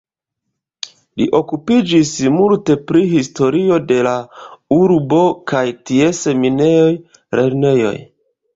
[1.19, 4.15] Li okupiĝis multe pri historio de la
[4.79, 5.21] urbo
[5.55, 6.91] kaj ties minejoj,
[7.43, 7.97] lernejoj.